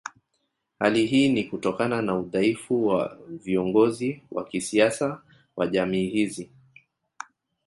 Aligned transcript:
Hali 0.79 1.05
hii 1.05 1.29
ni 1.29 1.43
Kutokana 1.43 2.01
na 2.01 2.15
udhaifu 2.15 2.87
wa 2.87 3.17
viongozi 3.29 4.23
wa 4.31 4.43
kisiasa 4.45 5.21
wa 5.55 5.67
jamii 5.67 6.09
hizi 6.09 6.49